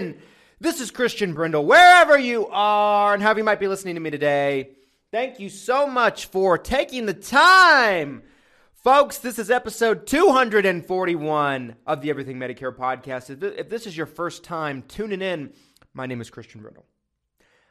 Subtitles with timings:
[0.00, 0.20] Nation?
[0.60, 4.10] This is Christian Brindle, wherever you are and however you might be listening to me
[4.10, 4.70] today.
[5.10, 8.22] Thank you so much for taking the time.
[8.74, 13.42] Folks, this is episode 241 of the Everything Medicare podcast.
[13.42, 15.52] If this is your first time tuning in,
[15.94, 16.86] my name is Christian Brindle.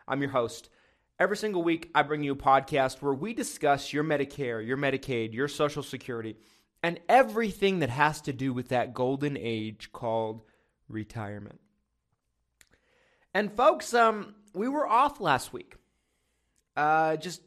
[0.07, 0.69] I'm your host.
[1.19, 5.33] Every single week, I bring you a podcast where we discuss your Medicare, your Medicaid,
[5.33, 6.35] your Social Security,
[6.83, 10.41] and everything that has to do with that golden age called
[10.89, 11.59] retirement.
[13.37, 15.75] And folks, um, we were off last week.
[16.75, 17.39] Uh, just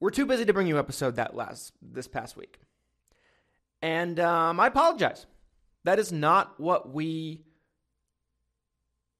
[0.00, 2.58] we're too busy to bring you episode that last this past week,
[3.80, 5.26] and um, I apologize.
[5.84, 7.44] That is not what we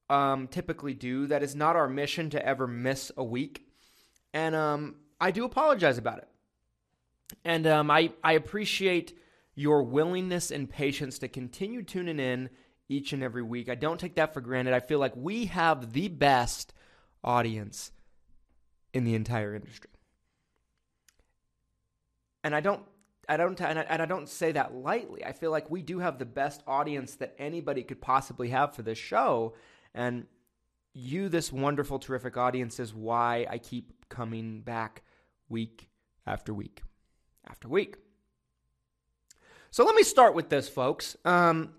[0.09, 1.27] um, typically do.
[1.27, 3.65] That is not our mission to ever miss a week,
[4.33, 6.27] and um, I do apologize about it.
[7.45, 9.17] And um, I, I appreciate
[9.55, 12.49] your willingness and patience to continue tuning in
[12.89, 13.69] each and every week.
[13.69, 14.73] I don't take that for granted.
[14.73, 16.73] I feel like we have the best
[17.23, 17.91] audience
[18.93, 19.89] in the entire industry.
[22.43, 22.83] And I don't
[23.27, 25.23] I don't and I, and I don't say that lightly.
[25.23, 28.81] I feel like we do have the best audience that anybody could possibly have for
[28.81, 29.53] this show
[29.93, 30.25] and
[30.93, 35.03] you this wonderful terrific audience is why I keep coming back
[35.49, 35.89] week
[36.27, 36.83] after week
[37.47, 37.97] after week.
[39.71, 41.17] So let me start with this, folks.
[41.25, 41.73] Um,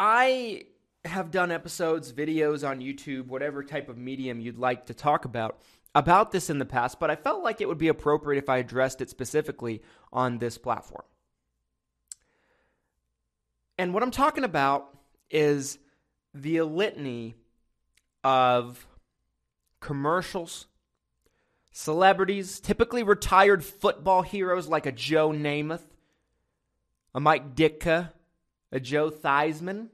[0.00, 0.66] I
[1.04, 5.58] have done episodes, videos on YouTube, whatever type of medium you'd like to talk about,
[5.92, 8.58] about this in the past, but I felt like it would be appropriate if I
[8.58, 9.82] addressed it specifically
[10.12, 11.02] on this platform.
[13.76, 14.96] And what I'm talking about
[15.30, 15.80] is
[16.32, 17.34] the litany
[18.22, 18.86] of
[19.80, 20.68] commercials
[21.78, 25.84] Celebrities, typically retired football heroes like a Joe Namath,
[27.14, 28.10] a Mike Ditka,
[28.72, 29.88] a Joe Theismann,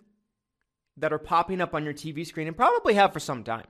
[0.96, 3.66] that are popping up on your TV screen and probably have for some time.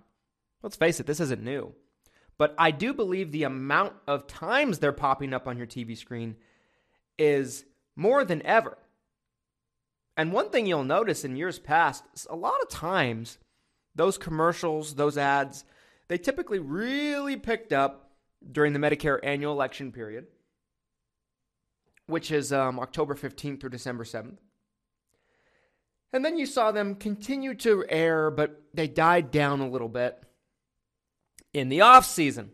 [0.62, 1.74] Let's face it, this isn't new.
[2.36, 6.36] But I do believe the amount of times they're popping up on your TV screen
[7.18, 7.64] is
[7.96, 8.76] more than ever.
[10.16, 13.38] And one thing you'll notice in years past, a lot of times
[13.94, 15.64] those commercials, those ads,
[16.08, 18.10] they typically really picked up
[18.50, 20.26] during the Medicare annual election period,
[22.06, 24.38] which is um, October 15th through December 7th.
[26.14, 30.22] And then you saw them continue to air, but they died down a little bit
[31.52, 32.52] in the off season.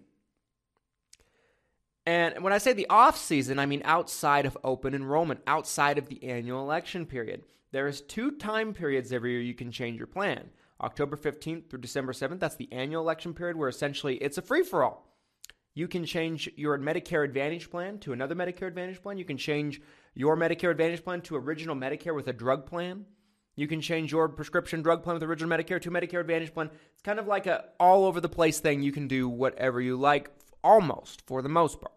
[2.06, 6.08] And when I say the off season, I mean outside of open enrollment, outside of
[6.08, 7.42] the annual election period.
[7.70, 10.48] There is two time periods every year you can change your plan.
[10.80, 14.62] October 15th through December 7th, that's the annual election period where essentially it's a free
[14.62, 15.06] for all.
[15.74, 19.18] You can change your Medicare Advantage plan to another Medicare Advantage plan.
[19.18, 19.82] You can change
[20.14, 23.04] your Medicare Advantage plan to original Medicare with a drug plan.
[23.56, 26.70] You can change your prescription drug plan with original Medicare to Medicare Advantage plan.
[26.92, 28.82] It's kind of like a all over the place thing.
[28.82, 30.30] You can do whatever you like
[30.62, 31.94] almost for the most part.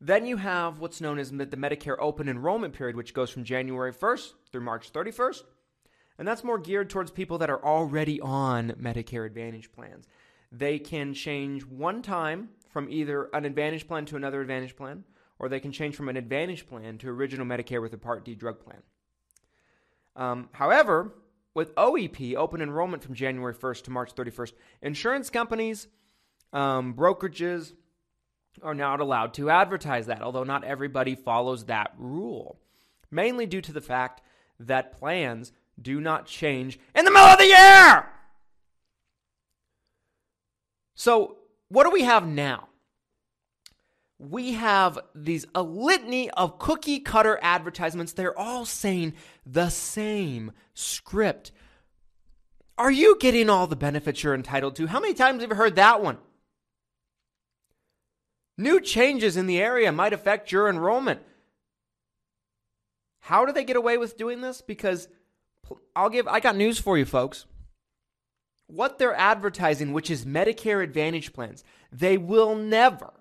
[0.00, 3.92] Then you have what's known as the Medicare open enrollment period, which goes from January
[3.92, 5.44] 1st through March 31st.
[6.18, 10.06] And that's more geared towards people that are already on Medicare Advantage plans
[10.58, 15.04] they can change one time from either an Advantage plan to another Advantage plan,
[15.38, 18.34] or they can change from an Advantage plan to original Medicare with a Part D
[18.34, 18.82] drug plan.
[20.16, 21.14] Um, however,
[21.54, 24.52] with OEP, open enrollment from January 1st to March 31st,
[24.82, 25.88] insurance companies,
[26.52, 27.72] um, brokerages
[28.62, 32.60] are not allowed to advertise that, although not everybody follows that rule,
[33.10, 34.20] mainly due to the fact
[34.60, 38.06] that plans do not change in the middle of the year.
[40.94, 41.38] So,
[41.68, 42.68] what do we have now?
[44.30, 48.12] We have these a litany of cookie cutter advertisements.
[48.12, 51.52] They're all saying the same script.
[52.76, 54.86] Are you getting all the benefits you're entitled to?
[54.86, 56.18] How many times have you heard that one?
[58.56, 61.20] New changes in the area might affect your enrollment.
[63.20, 64.60] How do they get away with doing this?
[64.60, 65.08] Because
[65.96, 67.46] I'll give I got news for you folks.
[68.66, 73.13] What they're advertising, which is Medicare Advantage plans, they will never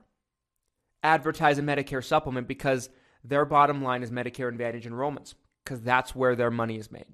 [1.04, 2.90] advertise a Medicare supplement because
[3.24, 7.06] their bottom line is Medicare Advantage enrollments because that's where their money is made.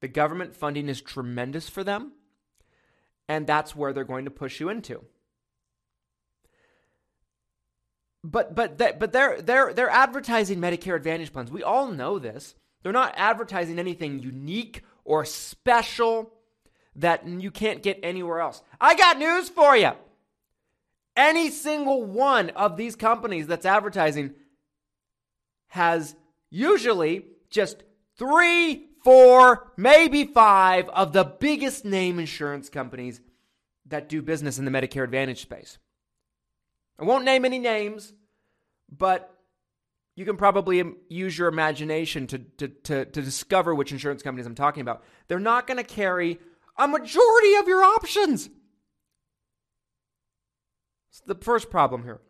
[0.00, 2.12] The government funding is tremendous for them,
[3.28, 5.04] and that's where they're going to push you into.
[8.22, 11.50] But but they, but they're they're they're advertising Medicare Advantage plans.
[11.50, 12.54] We all know this.
[12.82, 16.32] They're not advertising anything unique or special
[16.96, 18.62] that you can't get anywhere else.
[18.80, 19.92] I got news for you.
[21.20, 24.32] Any single one of these companies that's advertising
[25.66, 26.16] has
[26.48, 27.82] usually just
[28.16, 33.20] three, four, maybe five of the biggest name insurance companies
[33.84, 35.76] that do business in the Medicare Advantage space.
[36.98, 38.14] I won't name any names,
[38.90, 39.30] but
[40.16, 44.54] you can probably use your imagination to, to, to, to discover which insurance companies I'm
[44.54, 45.04] talking about.
[45.28, 46.38] They're not going to carry
[46.78, 48.48] a majority of your options.
[51.26, 52.20] The first problem here.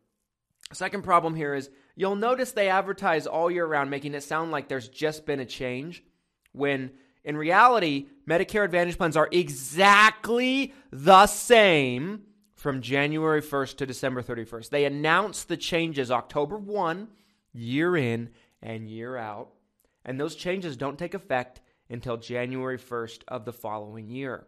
[0.73, 4.69] Second problem here is you'll notice they advertise all year round, making it sound like
[4.69, 6.05] there's just been a change,
[6.53, 6.91] when
[7.25, 12.23] in reality, Medicare Advantage plans are exactly the same
[12.55, 14.71] from January 1st to December 31st.
[14.71, 17.09] They announce the changes October 1,
[17.53, 18.31] year in
[18.63, 19.51] and year out,
[20.05, 24.47] and those changes don't take effect until January 1st of the following year.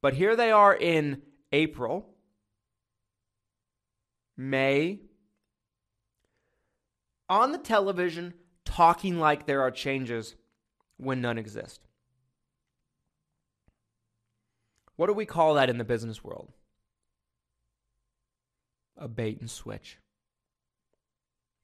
[0.00, 1.22] But here they are in
[1.52, 2.13] April,
[4.36, 5.00] May,
[7.28, 8.34] on the television
[8.64, 10.34] talking like there are changes
[10.96, 11.80] when none exist.
[14.96, 16.52] What do we call that in the business world?
[18.96, 19.98] a bait and switch.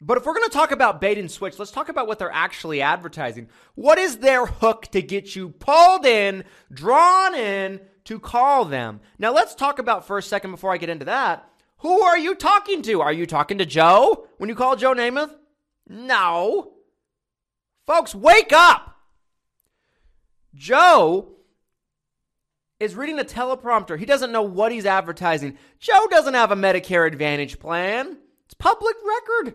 [0.00, 2.32] But if we're going to talk about bait and switch, let's talk about what they're
[2.32, 3.48] actually advertising.
[3.74, 9.00] What is their hook to get you pulled in, drawn in to call them?
[9.18, 11.49] Now, let's talk about for a second before I get into that.
[11.80, 13.00] Who are you talking to?
[13.00, 15.34] Are you talking to Joe when you call Joe Namath?
[15.88, 16.72] No.
[17.86, 18.96] Folks, wake up.
[20.54, 21.32] Joe
[22.78, 23.98] is reading a teleprompter.
[23.98, 25.56] He doesn't know what he's advertising.
[25.78, 28.18] Joe doesn't have a Medicare Advantage plan.
[28.44, 29.54] It's public record.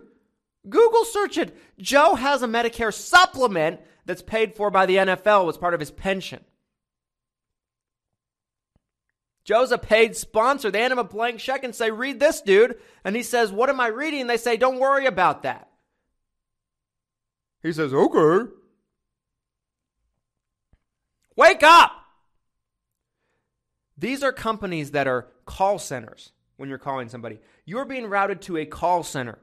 [0.67, 1.55] Google search it.
[1.77, 5.91] Joe has a Medicare supplement that's paid for by the NFL as part of his
[5.91, 6.43] pension.
[9.45, 10.71] Joe's a paid sponsor.
[10.71, 12.77] They hand him a blank check and say, Read this, dude.
[13.03, 14.27] And he says, What am I reading?
[14.27, 15.69] They say, Don't worry about that.
[17.61, 18.51] He says, Okay.
[21.37, 21.91] Wake up!
[23.97, 27.39] These are companies that are call centers when you're calling somebody.
[27.65, 29.37] You're being routed to a call center,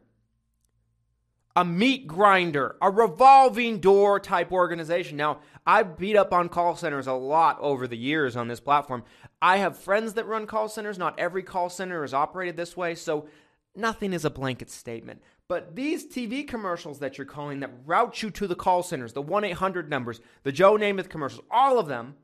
[1.54, 5.16] a meat grinder, a revolving door type organization.
[5.16, 9.04] Now, I've beat up on call centers a lot over the years on this platform.
[9.40, 10.98] I have friends that run call centers.
[10.98, 13.28] Not every call center is operated this way, so
[13.76, 15.22] nothing is a blanket statement.
[15.48, 19.22] But these TV commercials that you're calling that route you to the call centers, the
[19.22, 22.16] 1 800 numbers, the Joe Namath commercials, all of them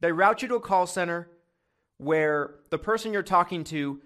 [0.00, 1.28] they route you to a call center
[1.98, 4.00] where the person you're talking to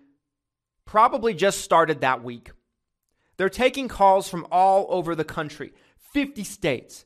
[0.84, 2.50] probably just started that week.
[3.36, 5.72] They're taking calls from all over the country,
[6.12, 7.04] 50 states.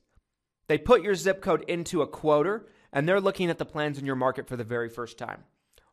[0.68, 4.06] They put your zip code into a quoter and they're looking at the plans in
[4.06, 5.44] your market for the very first time.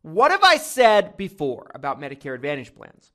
[0.01, 3.12] What have I said before about Medicare Advantage plans?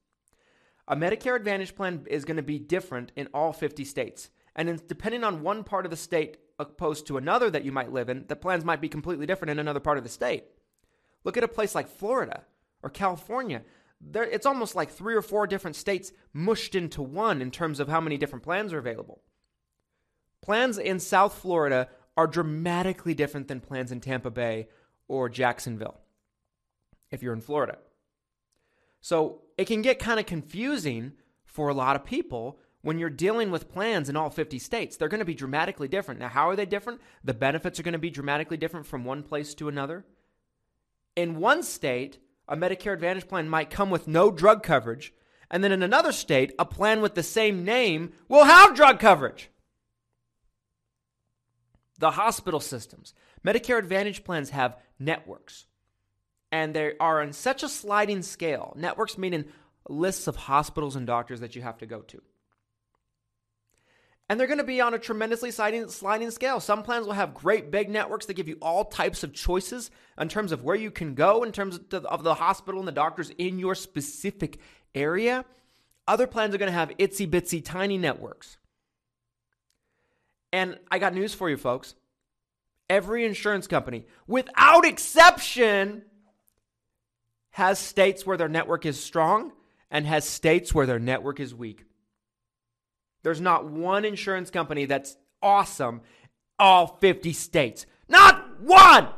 [0.88, 4.30] A Medicare Advantage plan is going to be different in all 50 states.
[4.56, 8.08] And depending on one part of the state opposed to another that you might live
[8.08, 10.44] in, the plans might be completely different in another part of the state.
[11.22, 12.42] Look at a place like Florida
[12.82, 13.62] or California.
[14.00, 17.88] There, it's almost like three or four different states mushed into one in terms of
[17.88, 19.22] how many different plans are available.
[20.42, 24.68] Plans in South Florida are dramatically different than plans in Tampa Bay
[25.08, 26.00] or Jacksonville
[27.10, 27.78] if you're in Florida.
[29.00, 31.12] So it can get kind of confusing
[31.44, 35.08] for a lot of people when you're dealing with plans in all 50 states, they're
[35.08, 36.20] going to be dramatically different.
[36.20, 37.00] Now, how are they different?
[37.22, 40.04] The benefits are going to be dramatically different from one place to another.
[41.14, 42.18] In one state,
[42.48, 45.12] a Medicare Advantage plan might come with no drug coverage,
[45.50, 49.50] and then in another state, a plan with the same name will have drug coverage.
[52.00, 53.14] The hospital systems.
[53.44, 55.66] Medicare Advantage plans have networks,
[56.50, 58.72] and they are on such a sliding scale.
[58.74, 59.44] Networks meaning
[59.86, 62.22] lists of hospitals and doctors that you have to go to.
[64.30, 66.60] And they're going to be on a tremendously sliding, scale.
[66.60, 70.28] Some plans will have great big networks that give you all types of choices in
[70.28, 72.92] terms of where you can go, in terms of the, of the hospital and the
[72.92, 74.58] doctors in your specific
[74.94, 75.44] area.
[76.08, 78.56] Other plans are going to have itsy bitsy tiny networks.
[80.52, 81.94] And I got news for you, folks.
[82.88, 86.02] Every insurance company, without exception,
[87.52, 89.52] has states where their network is strong
[89.90, 91.84] and has states where their network is weak.
[93.22, 96.02] There's not one insurance company that's awesome
[96.60, 97.86] all 50 states.
[98.08, 99.08] Not one!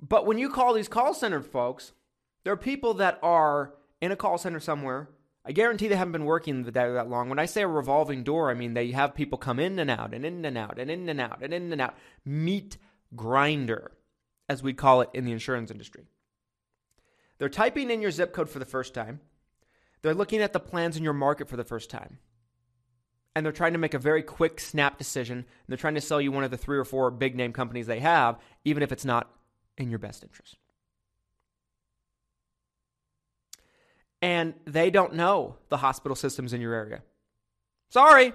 [0.00, 1.92] But when you call these call center folks,
[2.44, 5.08] there are people that are in a call center somewhere.
[5.44, 7.28] I guarantee they haven't been working that long.
[7.28, 10.14] When I say a revolving door, I mean they have people come in and out
[10.14, 11.96] and in and out and in and out and in and out.
[12.24, 12.78] Meat
[13.16, 13.90] grinder,
[14.48, 16.04] as we call it in the insurance industry.
[17.38, 19.20] They're typing in your zip code for the first time.
[20.02, 22.18] They're looking at the plans in your market for the first time.
[23.34, 25.38] And they're trying to make a very quick snap decision.
[25.38, 27.86] And they're trying to sell you one of the three or four big name companies
[27.86, 29.32] they have, even if it's not
[29.76, 30.56] in your best interest.
[34.22, 37.02] And they don't know the hospital systems in your area.
[37.90, 38.32] Sorry,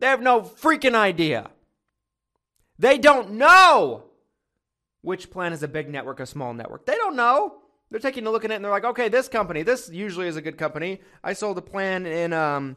[0.00, 1.50] they have no freaking idea.
[2.78, 4.04] They don't know
[5.02, 6.86] which plan is a big network, a small network.
[6.86, 7.58] They don't know.
[7.90, 10.36] They're taking a look at it and they're like, okay, this company, this usually is
[10.36, 11.00] a good company.
[11.24, 12.76] I sold a plan in, um,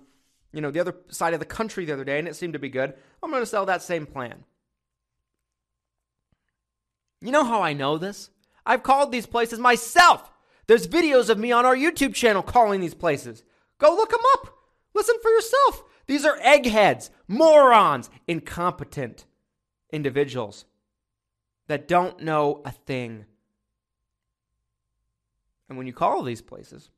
[0.54, 2.60] you know, the other side of the country the other day and it seemed to
[2.60, 2.94] be good.
[3.22, 4.44] I'm going to sell that same plan.
[7.20, 8.30] You know how I know this?
[8.66, 10.32] I've called these places myself.
[10.72, 13.44] There's videos of me on our YouTube channel calling these places.
[13.78, 14.56] Go look them up.
[14.94, 15.84] Listen for yourself.
[16.08, 19.26] These are eggheads, morons, incompetent
[19.92, 20.64] individuals
[21.68, 23.26] that don't know a thing.
[25.68, 26.90] And when you call these places,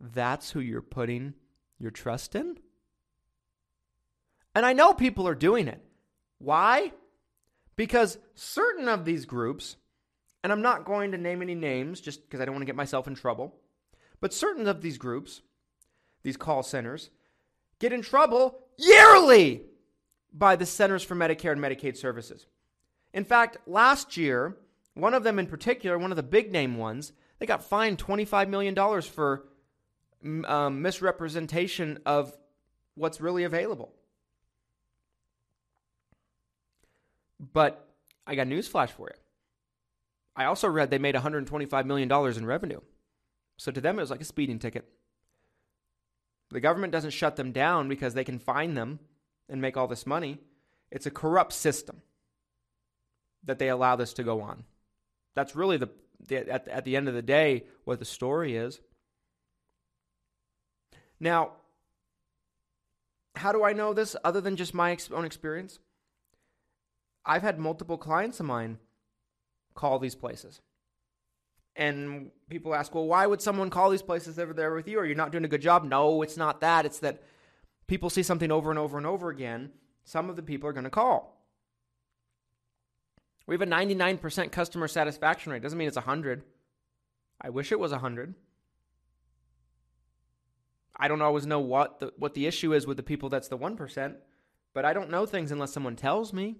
[0.00, 1.34] that's who you're putting
[1.78, 2.58] your trust in.
[4.56, 5.84] And I know people are doing it.
[6.38, 6.90] Why?
[7.76, 9.76] Because certain of these groups,
[10.42, 12.76] and I'm not going to name any names just because I don't want to get
[12.76, 13.56] myself in trouble,
[14.20, 15.42] but certain of these groups,
[16.22, 17.10] these call centers,
[17.78, 19.62] get in trouble yearly
[20.32, 22.46] by the Centers for Medicare and Medicaid Services.
[23.12, 24.56] In fact, last year,
[24.94, 28.48] one of them in particular, one of the big name ones, they got fined $25
[28.48, 29.46] million for
[30.46, 32.36] um, misrepresentation of
[32.94, 33.92] what's really available.
[37.52, 37.88] But
[38.26, 39.20] I got news flash for you.
[40.38, 42.80] I also read they made $125 million in revenue.
[43.56, 44.88] So to them, it was like a speeding ticket.
[46.50, 49.00] The government doesn't shut them down because they can fine them
[49.48, 50.38] and make all this money.
[50.92, 52.02] It's a corrupt system
[53.44, 54.62] that they allow this to go on.
[55.34, 55.90] That's really the,
[56.28, 58.80] the at, at the end of the day what the story is.
[61.18, 61.52] Now,
[63.34, 65.80] how do I know this other than just my own experience?
[67.26, 68.78] I've had multiple clients of mine
[69.78, 70.60] call these places.
[71.76, 74.98] And people ask, well, why would someone call these places over there with you?
[74.98, 75.84] Are you not doing a good job?
[75.84, 76.84] No, it's not that.
[76.84, 77.22] It's that
[77.86, 79.70] people see something over and over and over again.
[80.04, 81.40] Some of the people are going to call.
[83.46, 85.62] We have a 99% customer satisfaction rate.
[85.62, 86.42] Doesn't mean it's 100.
[87.40, 88.34] I wish it was 100.
[90.96, 93.56] I don't always know what the, what the issue is with the people that's the
[93.56, 94.16] 1%,
[94.74, 96.56] but I don't know things unless someone tells me.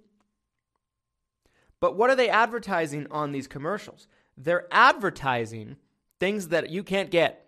[1.79, 4.07] But what are they advertising on these commercials?
[4.37, 5.77] They're advertising
[6.19, 7.45] things that you can't get.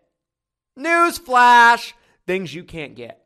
[0.78, 1.94] Newsflash!
[2.26, 3.26] Things you can't get.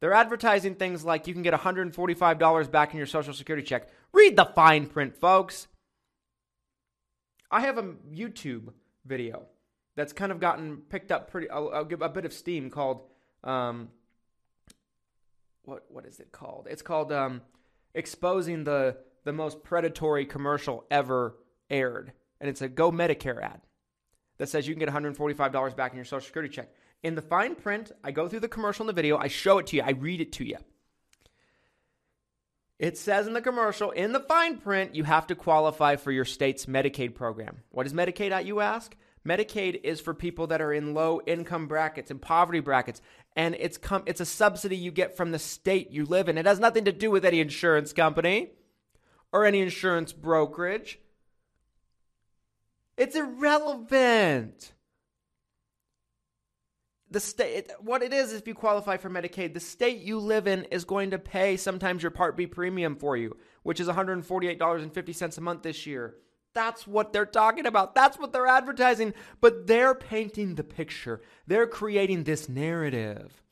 [0.00, 3.88] They're advertising things like you can get $145 back in your Social Security check.
[4.12, 5.68] Read the fine print, folks.
[7.50, 8.72] I have a YouTube
[9.04, 9.44] video
[9.94, 11.48] that's kind of gotten picked up pretty.
[11.50, 13.02] I'll, I'll give a bit of steam called.
[13.44, 13.90] Um,
[15.64, 16.66] what what is it called?
[16.68, 17.42] It's called um,
[17.94, 21.36] exposing the the most predatory commercial ever
[21.70, 23.60] aired, and it's a Go Medicare ad
[24.38, 26.70] that says you can get $145 back in your Social Security check.
[27.02, 29.68] In the fine print, I go through the commercial in the video, I show it
[29.68, 30.56] to you, I read it to you.
[32.78, 36.24] It says in the commercial, in the fine print, you have to qualify for your
[36.24, 37.62] state's Medicaid program.
[37.70, 38.96] What is Medicaid you ask?
[39.26, 43.00] Medicaid is for people that are in low income brackets and poverty brackets,
[43.36, 46.38] and it's com- it's a subsidy you get from the state you live in.
[46.38, 48.50] It has nothing to do with any insurance company
[49.32, 50.98] or any insurance brokerage.
[52.96, 54.72] It's irrelevant
[57.12, 60.64] the state what it is if you qualify for Medicaid, the state you live in
[60.64, 65.40] is going to pay sometimes your Part B premium for you, which is $148.50 a
[65.40, 66.16] month this year.
[66.54, 67.94] That's what they're talking about.
[67.94, 69.14] That's what they're advertising.
[69.40, 71.22] But they're painting the picture.
[71.46, 73.42] They're creating this narrative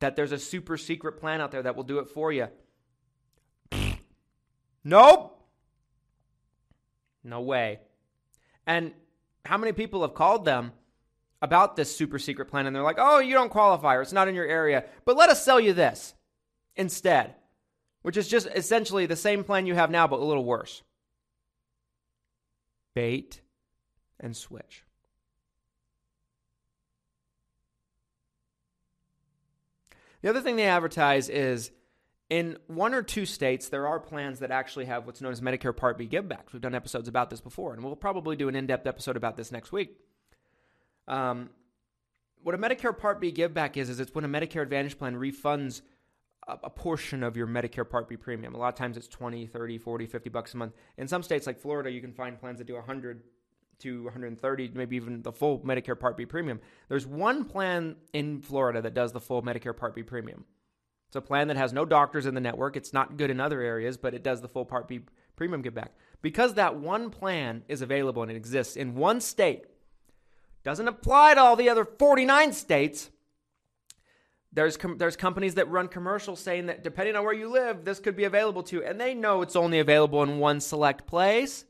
[0.00, 2.48] that there's a super secret plan out there that will do it for you.
[4.84, 5.34] nope.
[7.24, 7.80] No way.
[8.66, 8.92] And
[9.44, 10.72] how many people have called them
[11.40, 14.28] about this super secret plan and they're like, oh, you don't qualify or it's not
[14.28, 16.14] in your area, but let us sell you this
[16.76, 17.34] instead,
[18.02, 20.82] which is just essentially the same plan you have now, but a little worse.
[22.94, 23.40] Bait
[24.20, 24.84] and switch.
[30.22, 31.70] The other thing they advertise is
[32.28, 35.76] in one or two states, there are plans that actually have what's known as Medicare
[35.76, 36.52] Part B givebacks.
[36.52, 39.36] We've done episodes about this before, and we'll probably do an in depth episode about
[39.36, 39.96] this next week.
[41.06, 41.50] Um,
[42.42, 45.80] what a Medicare Part B giveback is, is it's when a Medicare Advantage plan refunds
[46.48, 48.54] a, portion of your Medicare Part B premium.
[48.54, 50.72] A lot of times it's 20, 30, 40, 50 bucks a month.
[50.96, 53.22] In some states like Florida, you can find plans that do 100
[53.80, 56.60] to 130, maybe even the full Medicare Part B premium.
[56.88, 60.44] There's one plan in Florida that does the full Medicare Part B premium.
[61.08, 62.76] It's a plan that has no doctors in the network.
[62.76, 65.00] It's not good in other areas, but it does the full Part B
[65.36, 65.92] premium give back.
[66.20, 69.64] Because that one plan is available and it exists in one state,
[70.64, 73.10] doesn't apply to all the other 49 states.
[74.52, 78.00] There's com- there's companies that run commercials saying that depending on where you live, this
[78.00, 81.64] could be available to, you, and they know it's only available in one select place.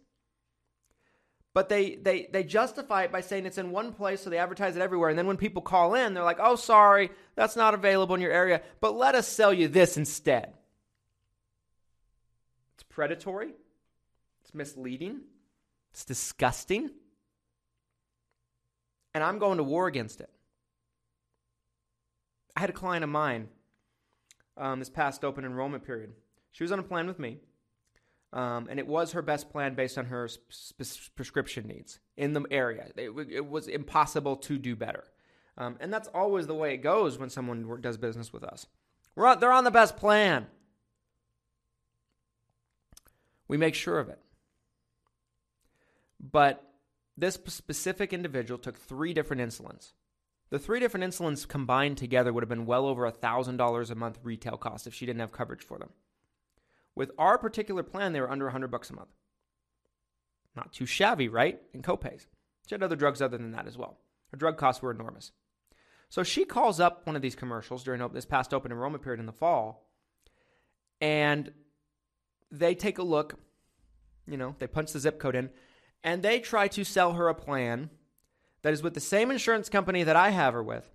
[1.54, 4.76] But they they they justify it by saying it's in one place, so they advertise
[4.76, 5.11] it everywhere.
[5.11, 8.30] And then when people call in, they're like, "Oh, sorry, that's not available in your
[8.30, 10.54] area, but let us sell you this instead."
[12.75, 13.54] It's predatory.
[14.42, 15.23] It's misleading.
[15.90, 16.90] It's disgusting.
[19.14, 20.30] And I'm going to war against it.
[22.59, 23.47] I had a client of mine
[24.57, 26.11] um, this past open enrollment period.
[26.50, 27.38] She was on a plan with me.
[28.33, 32.43] Um, and it was her best plan based on her sp- prescription needs in the
[32.50, 32.88] area.
[32.97, 35.05] It, it was impossible to do better.
[35.57, 38.66] Um, and that's always the way it goes when someone does business with us.
[39.16, 40.49] On, they're on the best plan.
[43.47, 44.18] We make sure of it.
[46.18, 46.68] But
[47.16, 49.92] this specific individual took three different insulins.
[50.50, 54.56] The three different insulins combined together would have been well over $1,000 a month retail
[54.56, 55.90] cost if she didn't have coverage for them.
[56.94, 59.11] With our particular plan, they were under 100 bucks a month.
[60.56, 61.61] Not too shabby, right?
[61.72, 62.26] In copays.
[62.66, 63.98] She had other drugs other than that as well.
[64.30, 65.32] Her drug costs were enormous.
[66.08, 69.26] So she calls up one of these commercials during this past open enrollment period in
[69.26, 69.90] the fall,
[71.00, 71.52] and
[72.50, 73.38] they take a look.
[74.26, 75.50] You know, they punch the zip code in,
[76.02, 77.90] and they try to sell her a plan
[78.68, 80.90] that is with the same insurance company that I have her with,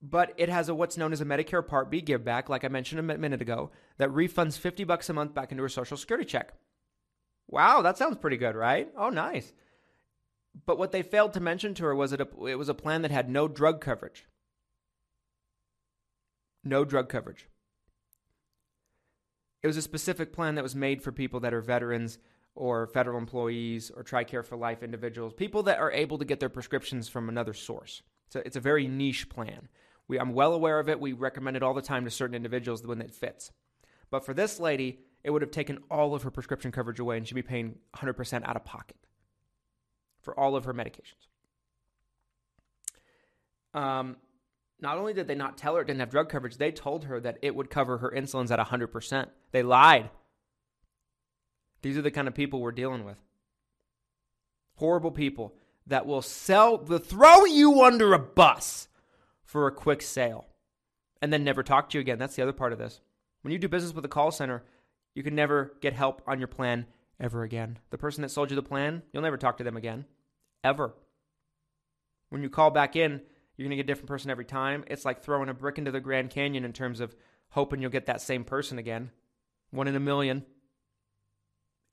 [0.00, 2.68] but it has a what's known as a Medicare Part B give back, like I
[2.68, 6.24] mentioned a minute ago, that refunds 50 bucks a month back into her social security
[6.24, 6.52] check.
[7.48, 8.88] Wow, that sounds pretty good, right?
[8.96, 9.52] Oh, nice.
[10.66, 13.10] But what they failed to mention to her was that it was a plan that
[13.10, 14.28] had no drug coverage.
[16.62, 17.48] No drug coverage.
[19.64, 22.18] It was a specific plan that was made for people that are veterans
[22.56, 26.48] or federal employees or TRICARE for Life individuals, people that are able to get their
[26.48, 28.02] prescriptions from another source.
[28.28, 29.68] So it's a very niche plan.
[30.08, 30.98] We, I'm well aware of it.
[30.98, 33.52] We recommend it all the time to certain individuals when it fits.
[34.10, 37.26] But for this lady, it would have taken all of her prescription coverage away and
[37.26, 38.96] she'd be paying 100% out of pocket
[40.20, 41.28] for all of her medications.
[43.74, 44.16] Um,
[44.80, 47.20] not only did they not tell her it didn't have drug coverage, they told her
[47.20, 49.28] that it would cover her insulins at 100%.
[49.52, 50.10] They lied.
[51.82, 53.18] These are the kind of people we're dealing with.
[54.76, 55.54] Horrible people
[55.86, 58.88] that will sell, the throw you under a bus
[59.44, 60.46] for a quick sale
[61.22, 62.18] and then never talk to you again.
[62.18, 63.00] That's the other part of this.
[63.42, 64.64] When you do business with a call center,
[65.14, 66.86] you can never get help on your plan
[67.20, 67.78] ever again.
[67.90, 70.04] The person that sold you the plan, you'll never talk to them again.
[70.62, 70.94] Ever.
[72.28, 73.20] When you call back in,
[73.56, 74.84] you're going to get a different person every time.
[74.88, 77.16] It's like throwing a brick into the Grand Canyon in terms of
[77.50, 79.10] hoping you'll get that same person again.
[79.70, 80.44] One in a million.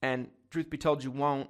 [0.04, 1.50] And truth be told, you won't.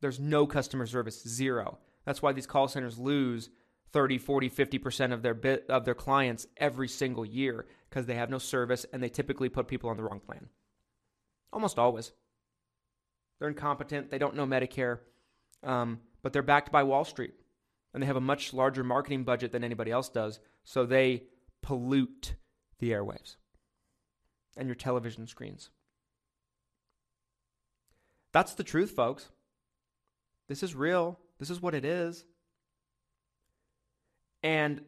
[0.00, 1.78] There's no customer service, zero.
[2.06, 3.50] That's why these call centers lose
[3.92, 8.38] 30, 40, 50% of their of their clients every single year because they have no
[8.38, 10.48] service and they typically put people on the wrong plan.
[11.52, 12.12] Almost always.
[13.38, 15.00] They're incompetent, they don't know Medicare,
[15.64, 17.34] um, but they're backed by Wall Street
[17.92, 21.24] and they have a much larger marketing budget than anybody else does, so they
[21.62, 22.34] pollute
[22.78, 23.36] the airwaves
[24.56, 25.70] and your television screens.
[28.34, 29.30] That's the truth, folks.
[30.48, 31.20] This is real.
[31.38, 32.26] This is what it is.
[34.42, 34.82] And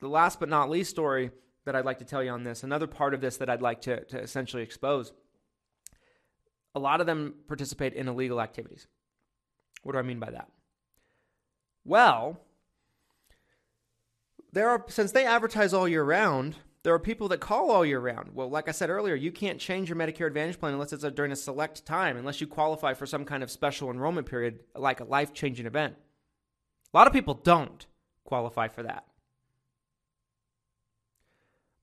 [0.00, 1.32] the last but not least story
[1.64, 3.82] that I'd like to tell you on this, another part of this that I'd like
[3.82, 5.12] to, to essentially expose.
[6.74, 8.86] a lot of them participate in illegal activities.
[9.82, 10.48] What do I mean by that?
[11.84, 12.40] Well,
[14.52, 16.56] there are since they advertise all year round,
[16.88, 18.30] there are people that call all year round.
[18.32, 21.10] Well, like I said earlier, you can't change your Medicare Advantage plan unless it's a,
[21.10, 25.00] during a select time, unless you qualify for some kind of special enrollment period, like
[25.00, 25.96] a life changing event.
[26.94, 27.84] A lot of people don't
[28.24, 29.04] qualify for that.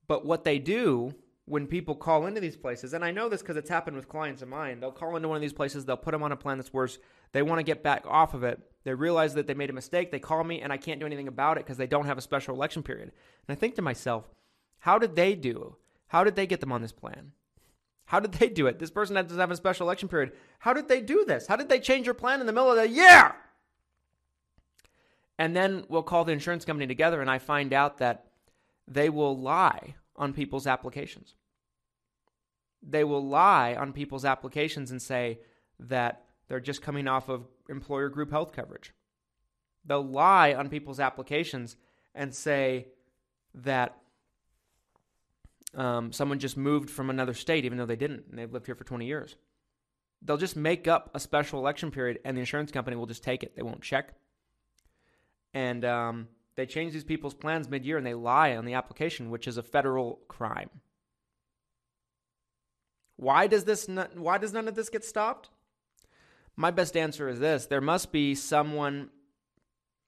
[0.08, 1.14] But what they do
[1.44, 4.42] when people call into these places, and I know this because it's happened with clients
[4.42, 6.58] of mine, they'll call into one of these places, they'll put them on a plan
[6.58, 6.98] that's worse.
[7.30, 8.58] They want to get back off of it.
[8.82, 10.10] They realize that they made a mistake.
[10.10, 12.22] They call me, and I can't do anything about it because they don't have a
[12.22, 13.12] special election period.
[13.46, 14.24] And I think to myself,
[14.86, 15.74] how did they do?
[16.06, 17.32] How did they get them on this plan?
[18.04, 18.78] How did they do it?
[18.78, 20.34] This person doesn't have a special election period.
[20.60, 21.48] How did they do this?
[21.48, 23.34] How did they change your plan in the middle of the year?
[25.40, 28.26] And then we'll call the insurance company together, and I find out that
[28.86, 31.34] they will lie on people's applications.
[32.80, 35.40] They will lie on people's applications and say
[35.80, 38.92] that they're just coming off of employer group health coverage.
[39.84, 41.74] They'll lie on people's applications
[42.14, 42.86] and say
[43.52, 43.98] that
[45.76, 48.74] um, someone just moved from another state, even though they didn't, and they've lived here
[48.74, 49.36] for 20 years.
[50.22, 53.42] They'll just make up a special election period, and the insurance company will just take
[53.42, 53.54] it.
[53.54, 54.14] They won't check.
[55.52, 59.30] And um, they change these people's plans mid year and they lie on the application,
[59.30, 60.70] which is a federal crime.
[63.16, 65.50] Why does this not, why does none of this get stopped?
[66.56, 69.10] My best answer is this: there must be someone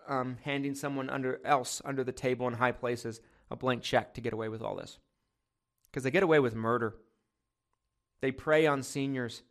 [0.09, 4.21] um, handing someone under else under the table in high places a blank check to
[4.21, 4.99] get away with all this,
[5.91, 6.97] because they get away with murder.
[8.21, 9.43] They prey on seniors.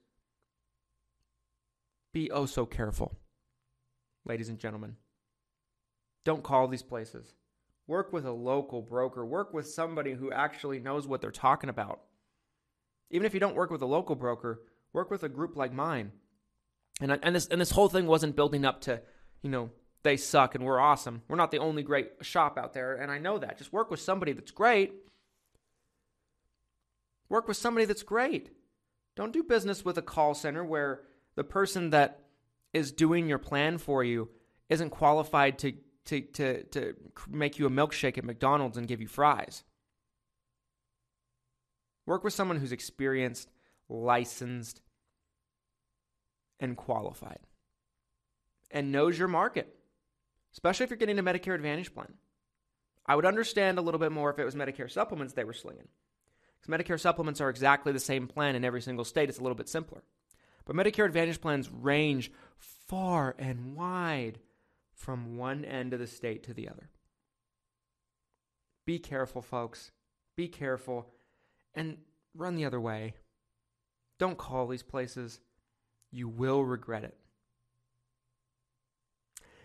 [2.13, 3.17] Be oh so careful,
[4.25, 4.95] ladies and gentlemen.
[6.25, 7.33] Don't call these places.
[7.87, 9.25] Work with a local broker.
[9.25, 12.01] Work with somebody who actually knows what they're talking about.
[13.09, 16.11] Even if you don't work with a local broker, work with a group like mine.
[16.99, 19.01] And and this and this whole thing wasn't building up to,
[19.41, 19.69] you know,
[20.03, 21.21] they suck and we're awesome.
[21.27, 23.57] We're not the only great shop out there, and I know that.
[23.57, 24.93] Just work with somebody that's great.
[27.29, 28.51] Work with somebody that's great.
[29.15, 31.01] Don't do business with a call center where
[31.35, 32.21] the person that
[32.73, 34.29] is doing your plan for you
[34.69, 35.73] isn't qualified to
[36.05, 36.95] to, to, to
[37.29, 39.63] make you a milkshake at McDonald's and give you fries.
[42.05, 43.51] Work with someone who's experienced,
[43.89, 44.81] licensed,
[46.61, 47.39] and qualified
[48.71, 49.75] and knows your market,
[50.53, 52.13] especially if you're getting a Medicare Advantage plan.
[53.05, 55.87] I would understand a little bit more if it was Medicare supplements they were slinging.
[56.61, 59.55] Because Medicare supplements are exactly the same plan in every single state, it's a little
[59.55, 60.03] bit simpler.
[60.65, 64.39] But Medicare Advantage plans range far and wide
[64.93, 66.89] from one end of the state to the other.
[68.85, 69.91] Be careful, folks.
[70.35, 71.07] Be careful
[71.73, 71.97] and
[72.33, 73.15] run the other way.
[74.19, 75.39] Don't call these places.
[76.11, 77.17] You will regret it.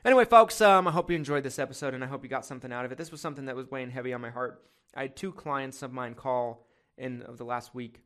[0.05, 2.72] Anyway, folks, um, I hope you enjoyed this episode and I hope you got something
[2.72, 2.98] out of it.
[2.98, 4.62] This was something that was weighing heavy on my heart.
[4.94, 8.02] I had two clients of mine call in of the last week,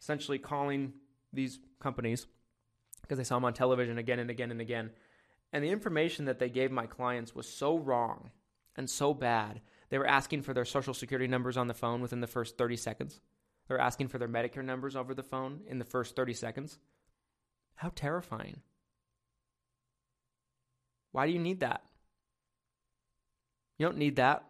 [0.00, 0.92] essentially calling
[1.32, 2.26] these companies
[3.02, 4.90] because they saw them on television again and again and again
[5.52, 8.30] and the information that they gave my clients was so wrong
[8.76, 9.60] and so bad.
[9.88, 12.76] They were asking for their social security numbers on the phone within the first 30
[12.76, 13.20] seconds.
[13.68, 16.78] They were asking for their Medicare numbers over the phone in the first 30 seconds.
[17.74, 18.60] How terrifying.
[21.12, 21.82] Why do you need that?
[23.78, 24.44] You don't need that.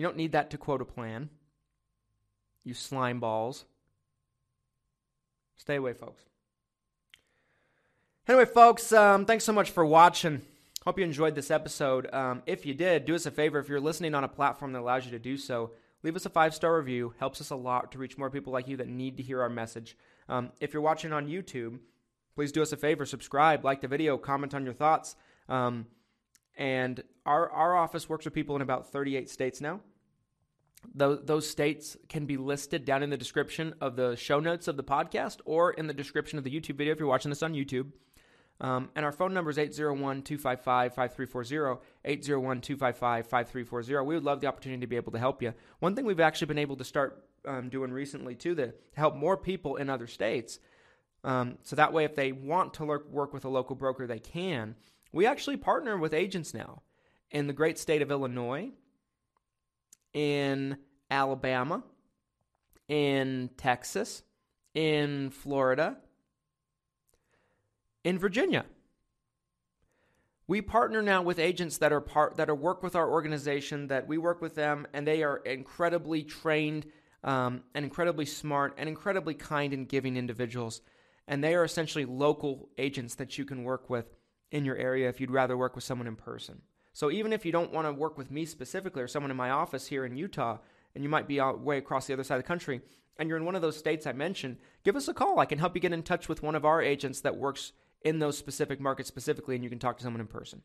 [0.00, 1.28] You don't need that to quote a plan.
[2.64, 3.66] You slime balls.
[5.58, 6.22] Stay away, folks.
[8.26, 10.40] Anyway, folks, um, thanks so much for watching.
[10.86, 12.08] Hope you enjoyed this episode.
[12.14, 13.58] Um, if you did, do us a favor.
[13.58, 16.30] If you're listening on a platform that allows you to do so, leave us a
[16.30, 17.12] five star review.
[17.18, 19.50] Helps us a lot to reach more people like you that need to hear our
[19.50, 19.98] message.
[20.30, 21.78] Um, if you're watching on YouTube,
[22.34, 23.04] please do us a favor.
[23.04, 25.14] Subscribe, like the video, comment on your thoughts.
[25.46, 25.88] Um,
[26.56, 29.80] and our, our office works with people in about 38 states now.
[30.94, 34.76] Those, those states can be listed down in the description of the show notes of
[34.76, 37.54] the podcast or in the description of the YouTube video if you're watching this on
[37.54, 37.92] YouTube.
[38.60, 41.80] Um, and our phone number is 801 255 5340.
[42.04, 44.06] 801 255 5340.
[44.06, 45.54] We would love the opportunity to be able to help you.
[45.78, 49.36] One thing we've actually been able to start um, doing recently, too, to help more
[49.36, 50.58] people in other states.
[51.24, 54.76] Um, so that way, if they want to work with a local broker, they can.
[55.12, 56.82] We actually partner with agents now
[57.30, 58.70] in the great state of Illinois,
[60.12, 60.76] in
[61.10, 61.82] Alabama,
[62.88, 64.22] in Texas,
[64.74, 65.96] in Florida,
[68.04, 68.64] in Virginia.
[70.46, 74.08] We partner now with agents that are part that are work with our organization that
[74.08, 76.86] we work with them and they are incredibly trained
[77.22, 80.80] um, and incredibly smart and incredibly kind and giving individuals.
[81.28, 84.06] And they are essentially local agents that you can work with
[84.50, 86.62] in your area if you'd rather work with someone in person.
[86.92, 89.50] So even if you don't want to work with me specifically or someone in my
[89.50, 90.58] office here in Utah,
[90.94, 92.80] and you might be way across the other side of the country,
[93.16, 95.38] and you're in one of those states I mentioned, give us a call.
[95.38, 97.72] I can help you get in touch with one of our agents that works
[98.02, 100.62] in those specific markets specifically, and you can talk to someone in person.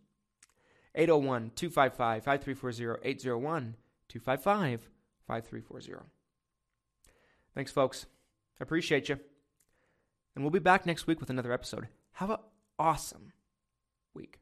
[0.96, 3.76] 801 255 5340 801
[4.08, 4.90] 255
[5.28, 6.06] 5340.
[7.54, 8.06] Thanks, folks.
[8.60, 9.20] I appreciate you.
[10.36, 11.88] And we'll be back next week with another episode.
[12.14, 12.38] Have an
[12.80, 13.34] awesome
[14.14, 14.40] week.